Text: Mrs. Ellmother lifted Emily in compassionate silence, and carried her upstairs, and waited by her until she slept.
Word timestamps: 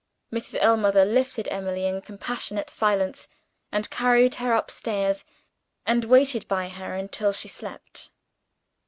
Mrs. 0.33 0.57
Ellmother 0.61 1.05
lifted 1.05 1.47
Emily 1.49 1.85
in 1.85 2.01
compassionate 2.01 2.71
silence, 2.71 3.27
and 3.71 3.87
carried 3.91 4.33
her 4.41 4.51
upstairs, 4.51 5.25
and 5.85 6.05
waited 6.05 6.47
by 6.47 6.69
her 6.69 6.95
until 6.95 7.31
she 7.31 7.47
slept. 7.47 8.09